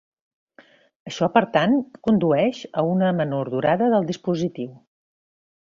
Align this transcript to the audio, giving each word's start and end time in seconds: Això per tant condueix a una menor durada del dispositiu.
Això 1.11 1.27
per 1.35 1.43
tant 1.57 1.75
condueix 2.09 2.63
a 2.83 2.87
una 2.95 3.13
menor 3.21 3.55
durada 3.57 3.93
del 3.97 4.09
dispositiu. 4.13 4.77